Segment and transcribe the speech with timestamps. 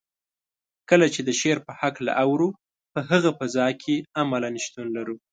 [0.89, 2.49] کله چې د شعر په هکله اورو
[2.93, 5.15] په هغه فضا کې عملاً شتون لرو.